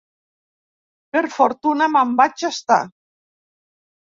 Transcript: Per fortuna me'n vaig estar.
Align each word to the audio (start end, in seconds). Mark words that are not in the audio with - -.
Per 1.17 1.21
fortuna 1.35 1.89
me'n 1.97 2.17
vaig 2.23 2.47
estar. 2.53 2.81